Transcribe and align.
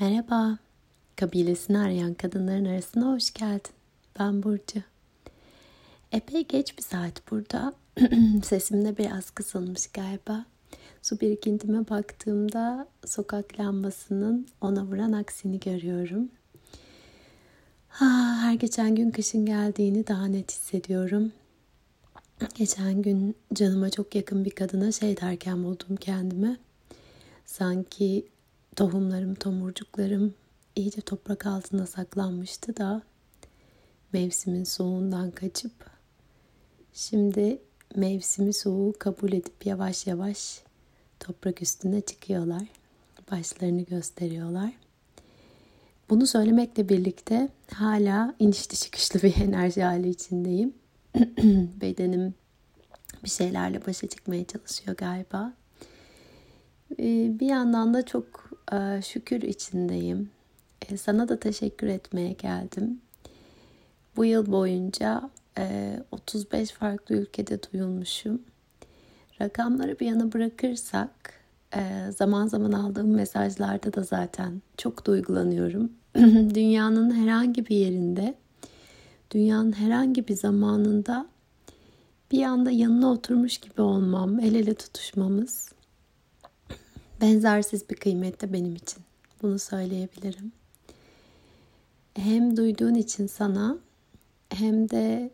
Merhaba, 0.00 0.58
kabilesini 1.16 1.78
arayan 1.78 2.14
kadınların 2.14 2.64
arasına 2.64 3.12
hoş 3.12 3.32
geldin. 3.32 3.72
Ben 4.18 4.42
Burcu. 4.42 4.80
Epey 6.12 6.46
geç 6.46 6.78
bir 6.78 6.82
saat 6.82 7.30
burada. 7.30 7.74
Sesimde 8.44 8.98
biraz 8.98 9.30
kısılmış 9.30 9.86
galiba. 9.86 10.44
Su 11.02 11.20
birikintime 11.20 11.88
baktığımda 11.88 12.88
sokak 13.06 13.60
lambasının 13.60 14.46
ona 14.60 14.84
vuran 14.84 15.12
aksini 15.12 15.60
görüyorum. 15.60 16.28
Ha, 17.88 18.38
her 18.42 18.54
geçen 18.54 18.94
gün 18.94 19.10
kışın 19.10 19.46
geldiğini 19.46 20.06
daha 20.06 20.26
net 20.26 20.52
hissediyorum. 20.52 21.32
Geçen 22.54 23.02
gün 23.02 23.36
canıma 23.54 23.90
çok 23.90 24.14
yakın 24.14 24.44
bir 24.44 24.50
kadına 24.50 24.92
şey 24.92 25.16
derken 25.16 25.64
buldum 25.64 25.96
kendimi. 25.96 26.56
Sanki 27.46 28.26
tohumlarım, 28.76 29.34
tomurcuklarım 29.34 30.34
iyice 30.76 31.00
toprak 31.00 31.46
altında 31.46 31.86
saklanmıştı 31.86 32.76
da 32.76 33.02
mevsimin 34.12 34.64
soğuğundan 34.64 35.30
kaçıp 35.30 35.72
şimdi 36.92 37.58
mevsimi 37.96 38.52
soğuğu 38.52 38.94
kabul 38.98 39.32
edip 39.32 39.66
yavaş 39.66 40.06
yavaş 40.06 40.62
toprak 41.20 41.62
üstüne 41.62 42.00
çıkıyorlar. 42.00 42.62
Başlarını 43.30 43.82
gösteriyorlar. 43.82 44.72
Bunu 46.10 46.26
söylemekle 46.26 46.88
birlikte 46.88 47.48
hala 47.72 48.34
inişli 48.38 48.76
çıkışlı 48.76 49.22
bir 49.22 49.36
enerji 49.42 49.82
hali 49.82 50.08
içindeyim. 50.08 50.74
Bedenim 51.80 52.34
bir 53.24 53.30
şeylerle 53.30 53.86
başa 53.86 54.06
çıkmaya 54.06 54.44
çalışıyor 54.44 54.96
galiba. 54.96 55.52
Ee, 56.98 57.40
bir 57.40 57.46
yandan 57.46 57.94
da 57.94 58.06
çok 58.06 58.45
şükür 59.02 59.42
içindeyim. 59.42 60.30
E, 60.88 60.96
sana 60.96 61.28
da 61.28 61.40
teşekkür 61.40 61.86
etmeye 61.86 62.32
geldim. 62.32 63.00
Bu 64.16 64.24
yıl 64.24 64.52
boyunca 64.52 65.30
35 66.10 66.70
e, 66.70 66.74
farklı 66.74 67.14
ülkede 67.14 67.58
duyulmuşum. 67.62 68.42
Rakamları 69.40 70.00
bir 70.00 70.06
yana 70.06 70.32
bırakırsak 70.32 71.10
zaman 72.16 72.46
zaman 72.46 72.72
aldığım 72.72 73.10
mesajlarda 73.10 73.92
da 73.92 74.02
zaten 74.02 74.62
çok 74.76 75.06
duygulanıyorum. 75.06 75.92
Dünyanın 76.54 77.14
herhangi 77.14 77.66
bir 77.66 77.76
yerinde, 77.76 78.34
dünyanın 79.30 79.72
herhangi 79.72 80.28
bir 80.28 80.34
zamanında 80.34 81.26
bir 82.32 82.42
anda 82.42 82.70
yanına 82.70 83.10
oturmuş 83.10 83.58
gibi 83.58 83.82
olmam, 83.82 84.40
el 84.40 84.54
ele 84.54 84.74
tutuşmamız 84.74 85.75
benzersiz 87.20 87.90
bir 87.90 87.96
kıymette 87.96 88.52
benim 88.52 88.74
için. 88.74 89.02
Bunu 89.42 89.58
söyleyebilirim. 89.58 90.52
Hem 92.14 92.56
duyduğun 92.56 92.94
için 92.94 93.26
sana 93.26 93.78
hem 94.48 94.90
de 94.90 95.30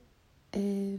e, 0.56 0.94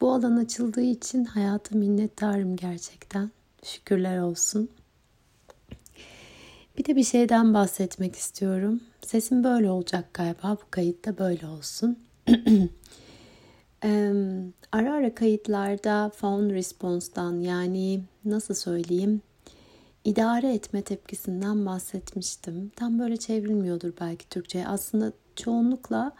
bu 0.00 0.12
alan 0.12 0.36
açıldığı 0.36 0.82
için 0.82 1.24
hayata 1.24 1.76
minnettarım 1.76 2.56
gerçekten. 2.56 3.30
Şükürler 3.64 4.18
olsun. 4.18 4.68
Bir 6.78 6.84
de 6.84 6.96
bir 6.96 7.04
şeyden 7.04 7.54
bahsetmek 7.54 8.16
istiyorum. 8.16 8.80
Sesim 9.06 9.44
böyle 9.44 9.70
olacak 9.70 10.14
galiba. 10.14 10.56
Bu 10.62 10.70
kayıtta 10.70 11.18
böyle 11.18 11.46
olsun. 11.46 11.98
ara 14.72 14.92
ara 14.94 15.14
kayıtlarda 15.14 16.10
phone 16.16 16.54
response'dan 16.54 17.40
yani 17.40 18.02
nasıl 18.24 18.54
söyleyeyim 18.54 19.22
idare 20.04 20.54
etme 20.54 20.82
tepkisinden 20.82 21.66
bahsetmiştim. 21.66 22.68
Tam 22.76 22.98
böyle 22.98 23.16
çevrilmiyordur 23.16 23.92
belki 24.00 24.28
Türkçe'ye. 24.28 24.68
Aslında 24.68 25.12
çoğunlukla 25.36 26.12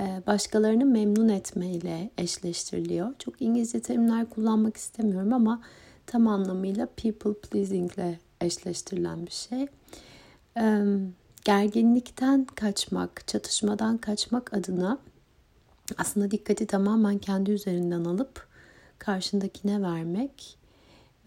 e, 0.00 0.22
başkalarını 0.26 0.84
memnun 0.84 1.28
etmeyle 1.28 2.10
eşleştiriliyor. 2.18 3.14
Çok 3.18 3.42
İngilizce 3.42 3.80
terimler 3.80 4.30
kullanmak 4.30 4.76
istemiyorum 4.76 5.32
ama 5.32 5.62
tam 6.06 6.26
anlamıyla 6.28 6.86
people 6.86 7.34
pleasing 7.34 7.94
ile 7.94 8.18
eşleştirilen 8.40 9.26
bir 9.26 9.32
şey. 9.32 9.66
Gerginlikten 11.44 12.44
kaçmak, 12.44 13.28
çatışmadan 13.28 13.98
kaçmak 13.98 14.54
adına 14.54 14.98
aslında 15.98 16.30
dikkati 16.30 16.66
tamamen 16.66 17.18
kendi 17.18 17.50
üzerinden 17.50 18.04
alıp 18.04 18.46
karşındakine 18.98 19.82
vermek 19.82 20.57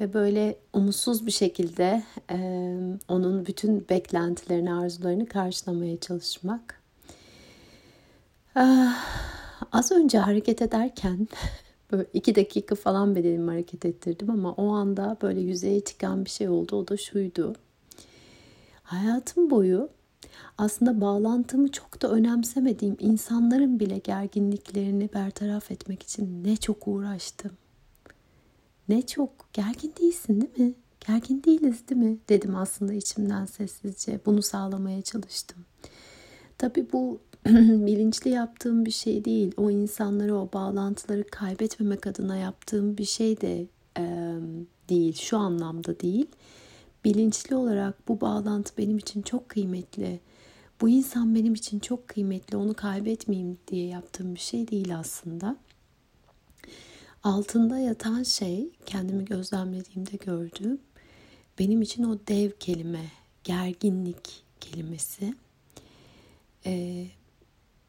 ve 0.02 0.14
böyle 0.14 0.56
umutsuz 0.74 1.26
bir 1.26 1.32
şekilde 1.32 2.04
e, 2.32 2.38
onun 3.08 3.46
bütün 3.46 3.90
beklentilerini, 3.90 4.74
arzularını 4.74 5.26
karşılamaya 5.26 6.00
çalışmak. 6.00 6.82
Ah, 8.56 9.06
az 9.72 9.92
önce 9.92 10.18
hareket 10.18 10.62
ederken 10.62 11.28
böyle 11.92 12.06
iki 12.14 12.36
dakika 12.36 12.76
falan 12.76 13.16
bedenimi 13.16 13.52
hareket 13.52 13.86
ettirdim 13.86 14.30
ama 14.30 14.52
o 14.54 14.72
anda 14.72 15.18
böyle 15.22 15.42
yüzeye 15.42 15.80
çıkan 15.84 16.26
bir 16.26 16.30
şey 16.30 16.50
oldu. 16.50 16.76
O 16.76 16.88
da 16.88 16.98
şuydu. 16.98 17.56
Hayatım 18.84 19.50
boyu 19.50 19.90
aslında 20.58 21.02
bağlantımı 21.02 21.72
çok 21.72 22.02
da 22.02 22.12
önemsemediğim 22.12 22.98
insanların 23.00 23.80
bile 23.80 23.98
gerginliklerini 23.98 25.10
bertaraf 25.14 25.72
etmek 25.72 26.04
için 26.04 26.44
ne 26.44 26.56
çok 26.56 26.88
uğraştım. 26.88 27.52
Ne 28.90 29.06
çok 29.06 29.54
gergin 29.54 29.94
değilsin 30.02 30.42
değil 30.42 30.70
mi? 30.70 30.74
Gergin 31.08 31.44
değiliz 31.44 31.88
değil 31.90 32.02
mi? 32.02 32.18
Dedim 32.30 32.56
aslında 32.56 32.94
içimden 32.94 33.46
sessizce. 33.46 34.20
Bunu 34.26 34.42
sağlamaya 34.42 35.02
çalıştım. 35.02 35.66
Tabii 36.58 36.88
bu 36.94 37.20
bilinçli 37.86 38.30
yaptığım 38.30 38.86
bir 38.86 38.92
şey 38.92 39.26
değil. 39.26 39.52
O 39.58 39.72
insanları, 39.72 40.38
o 40.38 40.50
bağlantıları 40.54 41.24
kaybetmemek 41.24 42.08
adına 42.08 42.38
yaptığım 42.38 42.98
bir 42.98 43.06
şey 43.06 43.42
de 43.42 43.66
e, 43.98 44.36
değil. 44.90 45.16
Şu 45.16 45.38
anlamda 45.38 46.00
değil. 46.00 46.28
Bilinçli 47.06 47.56
olarak 47.56 48.08
bu 48.08 48.22
bağlantı 48.22 48.74
benim 48.78 48.98
için 48.98 49.22
çok 49.22 49.50
kıymetli. 49.50 50.20
Bu 50.82 50.90
insan 50.90 51.36
benim 51.36 51.54
için 51.54 51.80
çok 51.80 52.08
kıymetli. 52.08 52.58
Onu 52.58 52.74
kaybetmeyeyim 52.74 53.58
diye 53.68 53.88
yaptığım 53.88 54.36
bir 54.36 54.40
şey 54.40 54.68
değil 54.68 54.98
aslında. 55.00 55.58
Altında 57.24 57.80
yatan 57.80 58.24
şey 58.24 58.70
kendimi 58.86 59.26
gözlemlediğimde 59.26 60.18
gördüğüm 60.26 60.80
benim 61.60 61.82
için 61.82 62.04
o 62.04 62.20
dev 62.28 62.52
kelime, 62.60 63.06
gerginlik 63.44 64.44
kelimesi. 64.62 65.34
Ee, 66.66 67.06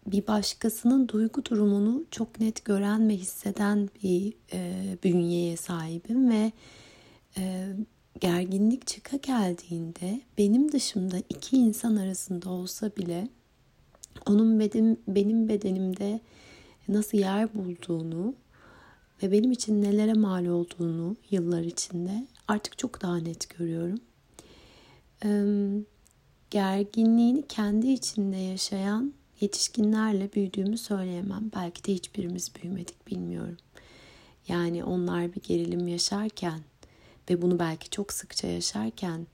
bir 0.06 0.26
başkasının 0.26 1.09
duygu 1.09 1.44
durumunu 1.44 2.04
çok 2.10 2.41
net 2.41 2.65
gören 2.65 3.09
ve 3.09 3.16
hisseden 3.16 3.91
bir 4.03 4.34
e, 4.53 4.72
bünyeye 5.04 5.56
sahibim 5.56 6.31
ve 6.31 6.53
e, 7.37 7.66
gerginlik 8.20 8.87
çıka 8.87 9.16
geldiğinde 9.16 10.20
benim 10.38 10.72
dışımda 10.72 11.16
iki 11.28 11.56
insan 11.56 11.97
arasında 11.97 12.50
olsa 12.50 12.91
bile 12.97 13.28
onun 14.26 14.60
bedim, 14.60 14.97
benim 15.09 15.49
bedenimde 15.49 16.20
nasıl 16.88 17.19
yer 17.19 17.54
bulduğunu 17.54 18.34
ve 19.22 19.32
benim 19.32 19.52
için 19.52 19.82
nelere 19.82 20.12
mal 20.12 20.46
olduğunu 20.46 21.16
yıllar 21.30 21.62
içinde 21.62 22.26
artık 22.48 22.78
çok 22.78 23.02
daha 23.02 23.16
net 23.16 23.58
görüyorum. 23.58 23.98
Gerginliğini 26.50 27.46
kendi 27.48 27.88
içinde 27.88 28.36
yaşayan 28.36 29.14
yetişkinlerle 29.40 30.32
büyüdüğümü 30.32 30.78
söyleyemem. 30.78 31.50
Belki 31.56 31.84
de 31.84 31.94
hiçbirimiz 31.94 32.52
büyümedik 32.54 33.06
bilmiyorum. 33.06 33.56
Yani 34.48 34.84
onlar 34.84 35.34
bir 35.34 35.40
gerilim 35.40 35.88
yaşarken 35.88 36.60
ve 37.30 37.42
bunu 37.42 37.58
belki 37.58 37.90
çok 37.90 38.12
sıkça 38.12 38.48
yaşarken 38.48 39.26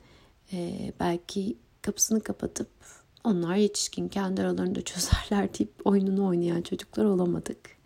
belki 1.00 1.56
kapısını 1.82 2.20
kapatıp 2.20 2.69
onlar 3.25 3.56
yetişkin 3.56 4.08
kendi 4.08 4.43
aralarında 4.43 4.82
çözerler 4.82 5.55
deyip 5.58 5.73
oyununu 5.84 6.26
oynayan 6.26 6.62
çocuklar 6.62 7.05
olamadık. 7.05 7.78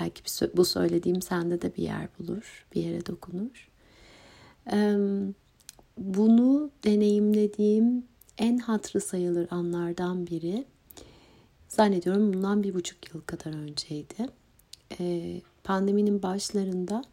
Belki 0.00 0.22
bu 0.56 0.64
söylediğim 0.64 1.22
sende 1.22 1.62
de 1.62 1.76
bir 1.76 1.82
yer 1.82 2.08
bulur, 2.18 2.66
bir 2.74 2.82
yere 2.82 3.06
dokunur. 3.06 3.68
Bunu 5.98 6.70
deneyimlediğim 6.84 8.04
en 8.38 8.58
hatrı 8.58 9.00
sayılır 9.00 9.48
anlardan 9.50 10.26
biri. 10.26 10.64
Zannediyorum 11.68 12.32
bundan 12.32 12.62
bir 12.62 12.74
buçuk 12.74 13.14
yıl 13.14 13.20
kadar 13.20 13.52
önceydi. 13.52 14.28
Pandeminin 15.64 16.22
başlarında 16.22 17.04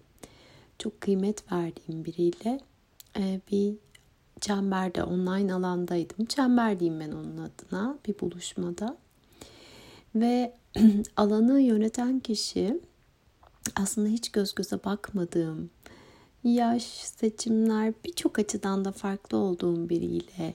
çok 0.80 1.02
kıymet 1.02 1.52
verdiğim 1.52 2.06
biriyle 2.06 2.60
bir 3.52 3.76
çemberde 4.42 5.04
online 5.04 5.54
alandaydım. 5.54 6.26
Çember 6.26 6.80
diyeyim 6.80 7.00
ben 7.00 7.12
onun 7.12 7.38
adına 7.38 7.98
bir 8.08 8.20
buluşmada. 8.20 8.98
Ve 10.16 10.54
alanı 11.18 11.62
yöneten 11.62 12.20
kişi 12.20 12.80
aslında 13.76 14.08
hiç 14.08 14.32
göz 14.32 14.56
göze 14.56 14.84
bakmadığım, 14.84 15.70
yaş, 16.44 16.84
seçimler 16.84 17.94
birçok 18.06 18.40
açıdan 18.40 18.86
da 18.86 18.92
farklı 18.92 19.38
olduğum 19.38 19.90
biriyle 19.90 20.54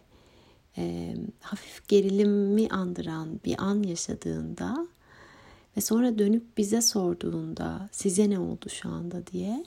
e, 0.77 1.15
hafif 1.41 1.89
gerilimi 1.89 2.69
andıran 2.69 3.41
bir 3.45 3.63
an 3.63 3.83
yaşadığında 3.83 4.89
ve 5.77 5.81
sonra 5.81 6.19
dönüp 6.19 6.59
bize 6.59 6.83
sorduğunda 6.83 7.89
size 7.93 8.31
ne 8.31 8.39
oldu 8.39 8.69
şu 8.69 8.89
anda 8.89 9.27
diye 9.27 9.65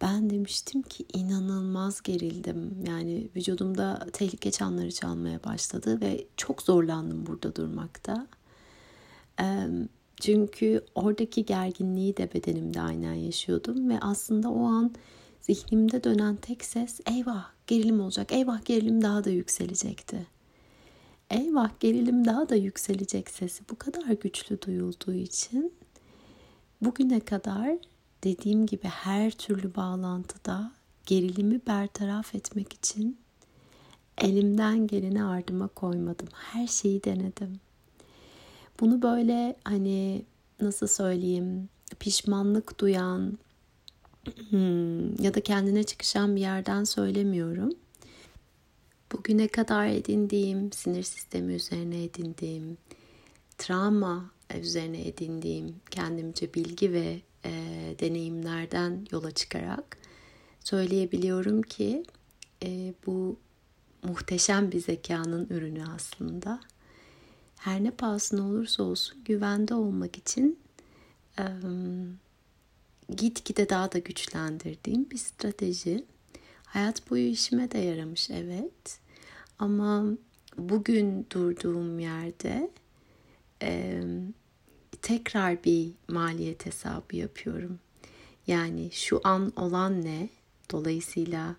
ben 0.00 0.30
demiştim 0.30 0.82
ki 0.82 1.04
inanılmaz 1.12 2.02
gerildim. 2.02 2.84
Yani 2.86 3.28
vücudumda 3.36 4.06
tehlike 4.12 4.50
çanları 4.50 4.92
çalmaya 4.92 5.44
başladı 5.44 6.00
ve 6.00 6.26
çok 6.36 6.62
zorlandım 6.62 7.26
burada 7.26 7.56
durmakta. 7.56 8.26
Çünkü 10.20 10.84
oradaki 10.94 11.44
gerginliği 11.44 12.16
de 12.16 12.34
bedenimde 12.34 12.80
aynen 12.80 13.14
yaşıyordum 13.14 13.88
ve 13.88 13.98
aslında 14.00 14.50
o 14.50 14.64
an 14.64 14.94
zihnimde 15.40 16.04
dönen 16.04 16.36
tek 16.36 16.64
ses 16.64 17.00
eyvah 17.10 17.50
gerilim 17.66 18.00
olacak, 18.00 18.32
eyvah 18.32 18.64
gerilim 18.64 19.02
daha 19.02 19.24
da 19.24 19.30
yükselecekti. 19.30 20.26
Eyvah 21.30 21.70
gerilim 21.80 22.24
daha 22.24 22.48
da 22.48 22.54
yükselecek 22.54 23.30
sesi 23.30 23.64
bu 23.70 23.78
kadar 23.78 24.06
güçlü 24.06 24.62
duyulduğu 24.62 25.14
için 25.14 25.72
bugüne 26.80 27.20
kadar 27.20 27.78
dediğim 28.24 28.66
gibi 28.66 28.86
her 28.88 29.30
türlü 29.30 29.74
bağlantıda 29.74 30.72
gerilimi 31.06 31.60
bertaraf 31.66 32.34
etmek 32.34 32.72
için 32.72 33.18
elimden 34.18 34.86
geleni 34.86 35.24
ardıma 35.24 35.68
koymadım. 35.68 36.28
Her 36.32 36.66
şeyi 36.66 37.04
denedim. 37.04 37.60
Bunu 38.80 39.02
böyle 39.02 39.56
hani 39.64 40.24
nasıl 40.60 40.86
söyleyeyim 40.86 41.68
pişmanlık 42.00 42.80
duyan 42.80 43.38
hmm, 44.50 45.22
ya 45.22 45.34
da 45.34 45.40
kendine 45.40 45.84
çıkışan 45.84 46.36
bir 46.36 46.40
yerden 46.40 46.84
söylemiyorum. 46.84 47.72
Bugüne 49.12 49.48
kadar 49.48 49.86
edindiğim 49.86 50.72
sinir 50.72 51.02
sistemi 51.02 51.54
üzerine 51.54 52.04
edindiğim 52.04 52.78
travma 53.58 54.30
üzerine 54.60 55.08
edindiğim 55.08 55.76
kendimce 55.90 56.54
bilgi 56.54 56.92
ve 56.92 57.20
e, 57.44 57.52
deneyimlerden 58.00 59.06
yola 59.12 59.30
çıkarak 59.30 59.98
söyleyebiliyorum 60.64 61.62
ki 61.62 62.04
e, 62.62 62.94
bu 63.06 63.36
muhteşem 64.02 64.72
bir 64.72 64.80
zekanın 64.80 65.46
ürünü 65.50 65.84
aslında. 65.94 66.60
Her 67.58 67.84
ne 67.84 67.90
pahasına 67.90 68.48
olursa 68.48 68.82
olsun 68.82 69.24
güvende 69.24 69.74
olmak 69.74 70.18
için 70.18 70.58
e, 71.38 71.44
gitgide 73.16 73.68
daha 73.68 73.92
da 73.92 73.98
güçlendirdiğim 73.98 75.10
bir 75.10 75.18
strateji. 75.18 76.04
Hayat 76.64 77.10
boyu 77.10 77.26
işime 77.26 77.70
de 77.70 77.78
yaramış 77.78 78.30
evet. 78.30 79.00
Ama 79.58 80.04
bugün 80.58 81.26
durduğum 81.30 81.98
yerde 81.98 82.70
e, 83.62 84.02
tekrar 85.02 85.64
bir 85.64 85.90
maliyet 86.08 86.66
hesabı 86.66 87.16
yapıyorum. 87.16 87.78
Yani 88.46 88.88
şu 88.92 89.20
an 89.24 89.52
olan 89.56 90.04
ne? 90.04 90.28
Dolayısıyla 90.70 91.56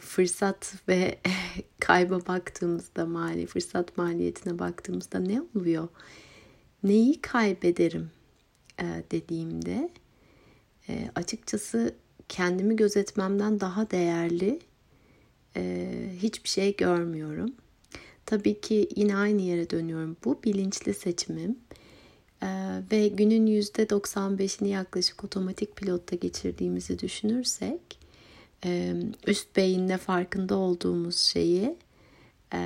fırsat 0.00 0.74
ve 0.88 1.18
kayba 1.80 2.26
baktığımızda 2.26 3.06
mali 3.06 3.46
fırsat 3.46 3.98
maliyetine 3.98 4.58
baktığımızda 4.58 5.18
ne 5.18 5.42
oluyor? 5.54 5.88
Neyi 6.82 7.20
kaybederim 7.20 8.10
e, 8.80 8.84
dediğimde 9.10 9.90
e, 10.88 11.10
açıkçası 11.14 11.94
kendimi 12.28 12.76
gözetmemden 12.76 13.60
daha 13.60 13.90
değerli 13.90 14.60
e, 15.56 15.90
hiçbir 16.22 16.48
şey 16.48 16.76
görmüyorum. 16.76 17.54
Tabii 18.26 18.60
ki 18.60 18.88
yine 18.96 19.16
aynı 19.16 19.42
yere 19.42 19.70
dönüyorum. 19.70 20.16
Bu 20.24 20.42
bilinçli 20.44 20.94
seçimim. 20.94 21.58
Ee, 22.42 22.46
ve 22.92 23.08
günün 23.08 23.46
%95'ini 23.46 24.68
yaklaşık 24.68 25.24
otomatik 25.24 25.76
pilotta 25.76 26.16
geçirdiğimizi 26.16 26.98
düşünürsek 26.98 27.98
üst 29.26 29.56
beyinde 29.56 29.96
farkında 29.96 30.56
olduğumuz 30.56 31.18
şeyi 31.18 31.76
e, 32.54 32.58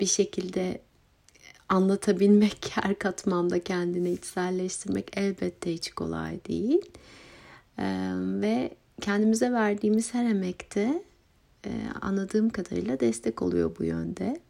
bir 0.00 0.06
şekilde 0.06 0.80
anlatabilmek, 1.68 2.70
her 2.70 2.98
katmanda 2.98 3.64
kendini 3.64 4.10
içselleştirmek 4.10 5.18
elbette 5.18 5.72
hiç 5.72 5.90
kolay 5.90 6.44
değil. 6.44 6.80
E, 7.78 7.84
ve 8.16 8.70
kendimize 9.00 9.52
verdiğimiz 9.52 10.14
her 10.14 10.24
emekte 10.24 11.02
anladığım 12.00 12.50
kadarıyla 12.50 13.00
destek 13.00 13.42
oluyor 13.42 13.76
bu 13.78 13.84
yönde. 13.84 14.40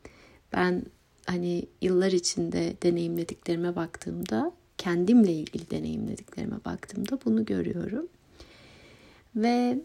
Ben 0.53 0.83
hani 1.27 1.67
yıllar 1.83 2.13
içinde 2.13 2.77
deneyimlediklerime 2.83 3.77
baktığımda, 3.77 4.53
kendimle 4.79 5.33
ilgili 5.33 5.71
deneyimlediklerime 5.71 6.65
baktığımda 6.65 7.19
bunu 7.25 7.45
görüyorum. 7.45 8.09
Ve 9.37 9.79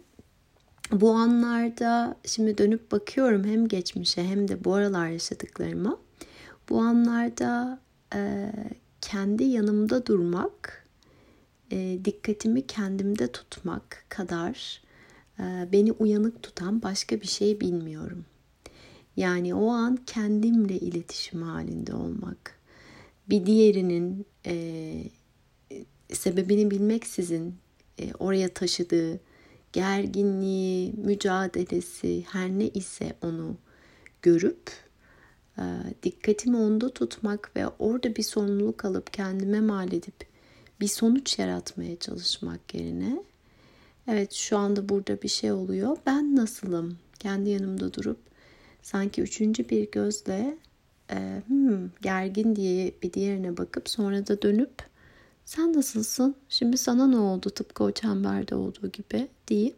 bu 0.91 1.11
anlarda 1.11 2.15
şimdi 2.25 2.57
dönüp 2.57 2.91
bakıyorum 2.91 3.43
hem 3.43 3.67
geçmişe 3.67 4.23
hem 4.23 4.47
de 4.47 4.63
bu 4.63 4.73
aralar 4.73 5.07
yaşadıklarıma. 5.07 5.97
Bu 6.69 6.81
anlarda 6.81 7.79
e, 8.15 8.51
kendi 9.01 9.43
yanımda 9.43 10.05
durmak, 10.05 10.87
e, 11.71 11.99
dikkatimi 12.05 12.67
kendimde 12.67 13.31
tutmak 13.31 14.05
kadar 14.09 14.81
e, 15.39 15.67
beni 15.71 15.91
uyanık 15.91 16.43
tutan 16.43 16.81
başka 16.81 17.21
bir 17.21 17.27
şey 17.27 17.59
bilmiyorum. 17.59 18.25
Yani 19.17 19.55
o 19.55 19.69
an 19.69 19.99
kendimle 20.05 20.77
iletişim 20.79 21.41
halinde 21.41 21.95
olmak. 21.95 22.59
Bir 23.29 23.45
diğerinin 23.45 24.25
e, 24.45 24.93
sebebini 26.13 26.71
bilmeksizin 26.71 27.55
e, 27.99 28.13
oraya 28.13 28.49
taşıdığı 28.53 29.19
gerginliği, 29.73 30.93
mücadelesi 30.93 32.23
her 32.31 32.49
ne 32.49 32.67
ise 32.67 33.15
onu 33.21 33.57
görüp 34.21 34.71
e, 35.57 35.63
dikkatimi 36.03 36.57
onda 36.57 36.93
tutmak 36.93 37.55
ve 37.55 37.67
orada 37.67 38.15
bir 38.15 38.23
sorumluluk 38.23 38.85
alıp 38.85 39.13
kendime 39.13 39.59
mal 39.59 39.87
edip 39.87 40.31
bir 40.79 40.87
sonuç 40.87 41.39
yaratmaya 41.39 41.99
çalışmak 41.99 42.73
yerine 42.73 43.23
evet 44.07 44.33
şu 44.33 44.57
anda 44.57 44.89
burada 44.89 45.21
bir 45.21 45.27
şey 45.27 45.51
oluyor. 45.51 45.97
Ben 46.05 46.35
nasılım? 46.35 46.97
Kendi 47.19 47.49
yanımda 47.49 47.93
durup 47.93 48.19
sanki 48.81 49.21
üçüncü 49.21 49.69
bir 49.69 49.91
gözle 49.91 50.57
e, 51.11 51.41
hmm, 51.47 51.89
gergin 52.01 52.55
diye 52.55 52.93
bir 53.03 53.13
diğerine 53.13 53.57
bakıp 53.57 53.89
sonra 53.89 54.27
da 54.27 54.41
dönüp 54.41 54.90
sen 55.45 55.73
nasılsın? 55.73 56.35
Şimdi 56.49 56.77
sana 56.77 57.07
ne 57.07 57.17
oldu? 57.17 57.49
Tıpkı 57.49 57.83
o 57.83 57.91
çemberde 57.91 58.55
olduğu 58.55 58.87
gibi 58.87 59.27
deyip 59.49 59.77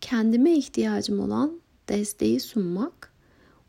kendime 0.00 0.52
ihtiyacım 0.56 1.20
olan 1.20 1.60
desteği 1.88 2.40
sunmak 2.40 3.12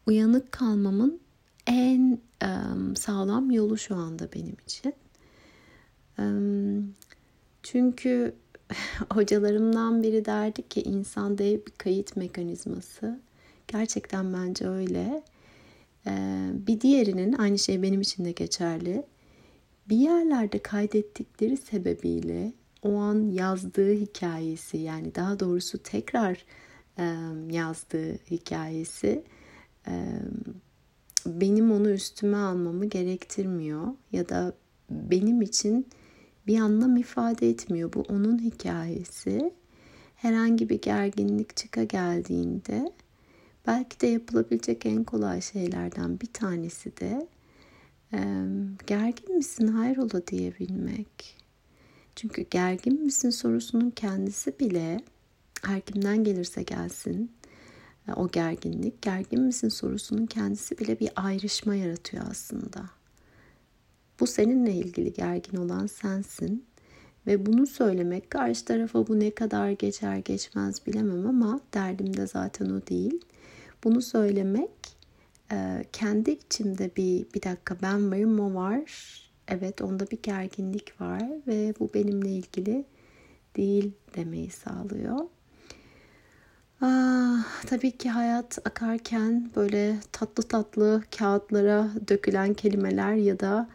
uyanık 0.07 0.51
kalmamın 0.51 1.19
en 1.67 2.19
e, 2.43 2.49
sağlam 2.95 3.51
yolu 3.51 3.77
şu 3.77 3.95
anda 3.95 4.29
benim 4.33 4.55
için. 4.65 4.93
E, 6.19 6.25
çünkü 7.63 8.35
hocalarımdan 9.13 10.03
biri 10.03 10.25
derdi 10.25 10.69
ki 10.69 10.81
insan 10.81 11.37
dev 11.37 11.53
bir 11.65 11.71
kayıt 11.77 12.15
mekanizması. 12.15 13.19
Gerçekten 13.67 14.33
bence 14.33 14.67
öyle. 14.67 15.23
Ee, 16.07 16.49
bir 16.53 16.81
diğerinin 16.81 17.33
aynı 17.33 17.59
şey 17.59 17.81
benim 17.81 18.01
için 18.01 18.25
de 18.25 18.31
geçerli. 18.31 19.03
Bir 19.91 19.97
yerlerde 19.97 20.59
kaydettikleri 20.59 21.57
sebebiyle 21.57 22.53
o 22.81 22.95
an 22.95 23.31
yazdığı 23.31 23.93
hikayesi 23.93 24.77
yani 24.77 25.15
daha 25.15 25.39
doğrusu 25.39 25.83
tekrar 25.83 26.45
e, 26.97 27.03
yazdığı 27.49 28.13
hikayesi 28.13 29.23
e, 29.87 29.93
benim 31.25 31.71
onu 31.71 31.89
üstüme 31.89 32.37
almamı 32.37 32.85
gerektirmiyor 32.85 33.87
ya 34.11 34.29
da 34.29 34.53
benim 34.89 35.41
için 35.41 35.87
bir 36.47 36.59
anlam 36.59 36.97
ifade 36.97 37.49
etmiyor. 37.49 37.93
Bu 37.93 38.01
onun 38.01 38.39
hikayesi. 38.39 39.53
Herhangi 40.15 40.69
bir 40.69 40.81
gerginlik 40.81 41.57
çıka 41.57 41.83
geldiğinde 41.83 42.91
Belki 43.67 43.99
de 43.99 44.07
yapılabilecek 44.07 44.85
en 44.85 45.03
kolay 45.03 45.41
şeylerden 45.41 46.19
bir 46.19 46.33
tanesi 46.33 46.97
de 46.97 47.27
gergin 48.91 49.35
misin 49.35 49.67
hayrola 49.67 50.27
diyebilmek. 50.27 51.37
Çünkü 52.15 52.41
gergin 52.41 53.03
misin 53.03 53.29
sorusunun 53.29 53.89
kendisi 53.89 54.59
bile 54.59 54.99
her 55.61 55.81
kimden 55.81 56.23
gelirse 56.23 56.63
gelsin 56.63 57.31
e, 58.07 58.13
o 58.13 58.31
gerginlik, 58.31 59.01
gergin 59.01 59.41
misin 59.41 59.69
sorusunun 59.69 60.25
kendisi 60.25 60.77
bile 60.77 60.99
bir 60.99 61.09
ayrışma 61.15 61.75
yaratıyor 61.75 62.23
aslında. 62.29 62.85
Bu 64.19 64.27
seninle 64.27 64.73
ilgili 64.73 65.13
gergin 65.13 65.57
olan 65.57 65.87
sensin 65.87 66.65
ve 67.27 67.45
bunu 67.45 67.67
söylemek 67.67 68.29
karşı 68.29 68.65
tarafa 68.65 69.07
bu 69.07 69.19
ne 69.19 69.31
kadar 69.31 69.69
geçer 69.69 70.17
geçmez 70.17 70.87
bilemem 70.87 71.27
ama 71.27 71.59
derdim 71.73 72.17
de 72.17 72.27
zaten 72.27 72.69
o 72.69 72.87
değil. 72.87 73.25
Bunu 73.83 74.01
söylemek 74.01 74.90
e, 75.51 75.85
kendi 75.93 76.31
içimde 76.31 76.91
bir 76.95 77.25
bir 77.33 77.41
dakika 77.41 77.75
ben 77.81 78.11
varım 78.11 78.39
o 78.39 78.53
var. 78.53 78.81
Evet 79.47 79.81
onda 79.81 80.11
bir 80.11 80.21
gerginlik 80.23 81.01
var 81.01 81.23
ve 81.47 81.73
bu 81.79 81.93
benimle 81.93 82.29
ilgili 82.29 82.85
değil 83.55 83.91
demeyi 84.15 84.49
sağlıyor. 84.49 85.19
Ah, 86.81 87.63
tabii 87.65 87.91
ki 87.91 88.09
hayat 88.09 88.59
akarken 88.65 89.51
böyle 89.55 89.95
tatlı 90.11 90.43
tatlı 90.43 91.03
kağıtlara 91.17 91.89
dökülen 92.07 92.53
kelimeler 92.53 93.13
ya 93.13 93.39
da 93.39 93.69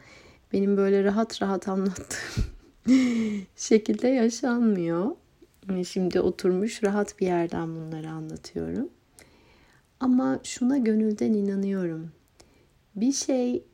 benim 0.53 0.77
böyle 0.77 1.05
rahat 1.05 1.43
rahat 1.43 1.69
anlattığım 1.69 2.45
şekilde 3.57 4.09
yaşanmıyor. 4.09 5.11
Şimdi 5.89 6.21
oturmuş 6.21 6.83
rahat 6.83 7.21
bir 7.21 7.27
yerden 7.27 7.75
bunları 7.75 8.11
anlatıyorum. 8.11 8.89
Ama 10.01 10.41
şuna 10.43 10.79
gönülden 10.79 11.33
inanıyorum. 11.33 12.11
Bir 12.97 13.13
şey 13.13 13.65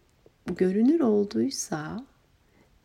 görünür 0.46 1.00
olduysa 1.00 2.06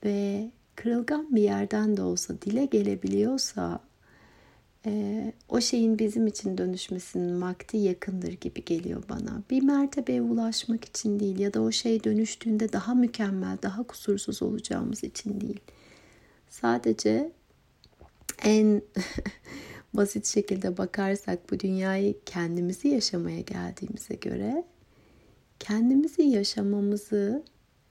ve 0.05 0.51
kırılgan 0.75 1.35
bir 1.35 1.41
yerden 1.41 1.97
de 1.97 2.01
olsa 2.01 2.41
dile 2.41 2.65
gelebiliyorsa 2.65 3.79
e, 4.85 5.33
o 5.49 5.61
şeyin 5.61 5.99
bizim 5.99 6.27
için 6.27 6.57
dönüşmesinin 6.57 7.41
vakti 7.41 7.77
yakındır 7.77 8.31
gibi 8.31 8.65
geliyor 8.65 9.03
bana. 9.09 9.41
Bir 9.49 9.63
mertebeye 9.63 10.21
ulaşmak 10.21 10.85
için 10.85 11.19
değil 11.19 11.39
ya 11.39 11.53
da 11.53 11.61
o 11.61 11.71
şey 11.71 12.03
dönüştüğünde 12.03 12.73
daha 12.73 12.95
mükemmel, 12.95 13.57
daha 13.63 13.83
kusursuz 13.83 14.43
olacağımız 14.43 15.03
için 15.03 15.41
değil. 15.41 15.59
Sadece 16.49 17.31
en 18.43 18.81
basit 19.97 20.25
şekilde 20.25 20.77
bakarsak 20.77 21.51
bu 21.51 21.59
dünyayı 21.59 22.15
kendimizi 22.25 22.87
yaşamaya 22.87 23.41
geldiğimize 23.41 24.15
göre 24.15 24.63
kendimizi 25.59 26.21
yaşamamızı 26.21 27.43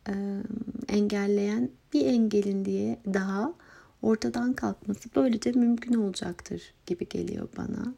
e, 0.09 0.15
engelleyen 0.89 1.71
bir 1.93 2.07
engelin 2.07 2.65
diye 2.65 2.99
daha 3.15 3.55
ortadan 4.03 4.53
kalkması 4.53 5.09
böylece 5.17 5.53
mümkün 5.53 5.95
olacaktır 5.95 6.75
gibi 6.87 7.09
geliyor 7.09 7.49
bana. 7.57 7.95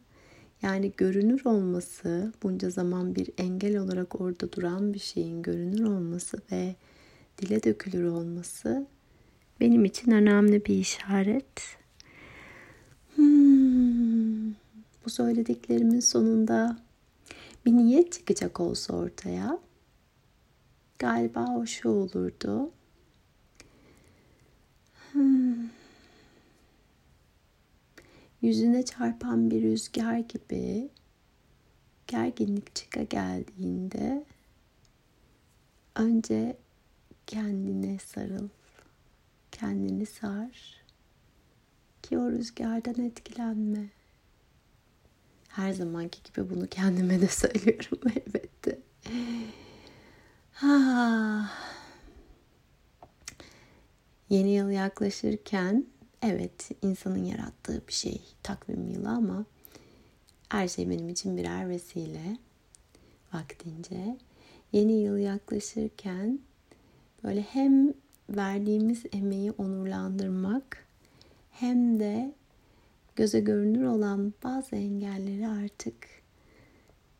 Yani 0.63 0.93
görünür 0.97 1.45
olması, 1.45 2.33
bunca 2.43 2.71
zaman 2.71 3.15
bir 3.15 3.31
engel 3.39 3.77
olarak 3.79 4.21
orada 4.21 4.53
duran 4.53 4.95
bir 4.95 4.99
şeyin 4.99 5.43
görünür 5.43 5.85
olması 5.85 6.39
ve 6.53 6.75
dile 7.39 7.63
dökülür 7.63 8.05
olması 8.05 8.87
benim 9.61 9.85
için 9.85 10.11
önemli 10.11 10.65
bir 10.65 10.75
işaret. 10.75 11.79
Hmm, 13.15 13.58
bu 15.09 15.13
söylediklerimin 15.13 16.01
sonunda 16.01 16.77
bir 17.67 17.73
niyet 17.73 18.13
çıkacak 18.13 18.61
olsa 18.61 18.95
ortaya 18.95 19.59
galiba 20.99 21.57
o 21.57 21.67
şu 21.67 21.89
olurdu. 21.89 22.71
Hmm. 25.13 25.69
Yüzüne 28.43 28.85
çarpan 28.85 29.51
bir 29.51 29.63
rüzgar 29.63 30.19
gibi 30.19 30.89
gerginlik 32.07 32.75
çıka 32.75 33.03
geldiğinde 33.03 34.25
önce 35.95 36.57
kendine 37.27 37.99
sarıl, 37.99 38.49
kendini 39.53 40.07
sar 40.07 40.83
ki 42.03 42.19
o 42.19 42.31
rüzgardan 42.31 43.05
etkilenme. 43.05 43.98
Her 45.59 45.73
zamanki 45.73 46.23
gibi 46.23 46.51
bunu 46.51 46.69
kendime 46.69 47.21
de 47.21 47.29
söylüyorum 47.29 48.01
elbette. 48.17 48.79
Ha. 50.53 51.51
Yeni 54.29 54.51
yıl 54.51 54.71
yaklaşırken 54.71 55.87
evet 56.23 56.71
insanın 56.83 57.25
yarattığı 57.25 57.83
bir 57.89 57.93
şey 57.93 58.21
takvim 58.43 58.89
yılı 58.89 59.09
ama 59.09 59.45
her 60.49 60.69
şey 60.69 60.91
benim 60.91 61.09
için 61.09 61.37
birer 61.37 61.69
vesile 61.69 62.39
vaktince. 63.35 64.17
Yeni 64.73 64.93
yıl 64.93 65.17
yaklaşırken 65.17 66.39
böyle 67.25 67.43
hem 67.43 67.95
verdiğimiz 68.31 69.03
emeği 69.13 69.53
onurlandırmak 69.53 70.87
hem 71.51 72.01
de 72.01 72.35
göze 73.19 73.41
görünür 73.41 73.85
olan 73.85 74.35
bazı 74.45 74.77
engelleri 74.77 75.49
artık 75.49 75.95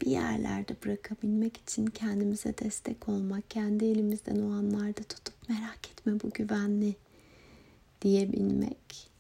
bir 0.03 0.07
yerlerde 0.07 0.77
bırakabilmek 0.85 1.57
için 1.57 1.87
kendimize 1.87 2.59
destek 2.59 3.09
olmak, 3.09 3.51
kendi 3.51 3.85
elimizden 3.85 4.43
o 4.43 4.53
anlarda 4.53 5.03
tutup 5.03 5.35
merak 5.49 5.91
etme 5.93 6.21
bu 6.23 6.31
güvenli 6.31 6.97
diyebilmek 8.03 9.11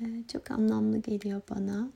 e, 0.00 0.04
çok 0.32 0.50
anlamlı 0.50 0.98
geliyor 0.98 1.42
bana. 1.50 1.90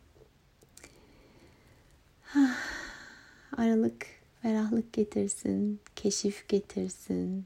Aralık 3.56 4.06
ferahlık 4.42 4.92
getirsin, 4.92 5.80
keşif 5.96 6.48
getirsin 6.48 7.44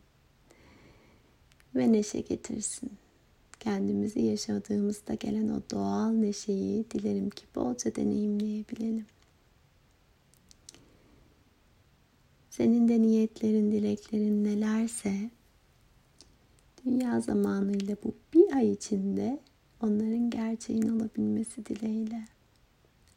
ve 1.74 1.92
neşe 1.92 2.20
getirsin. 2.20 2.90
Kendimizi 3.60 4.20
yaşadığımızda 4.20 5.14
gelen 5.14 5.48
o 5.48 5.60
doğal 5.70 6.10
neşeyi 6.10 6.90
dilerim 6.90 7.30
ki 7.30 7.44
bolca 7.54 7.94
deneyimleyebilelim. 7.94 9.06
Senin 12.50 12.88
de 12.88 13.02
niyetlerin, 13.02 13.72
dileklerin 13.72 14.44
nelerse 14.44 15.30
dünya 16.84 17.20
zamanıyla 17.20 17.96
bu 18.04 18.14
bir 18.34 18.56
ay 18.56 18.72
içinde 18.72 19.40
onların 19.82 20.30
gerçeğin 20.30 20.88
olabilmesi 20.88 21.66
dileğiyle. 21.66 22.24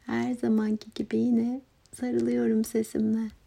Her 0.00 0.34
zamanki 0.34 0.86
gibi 0.94 1.16
yine 1.16 1.60
sarılıyorum 1.92 2.64
sesimle. 2.64 3.39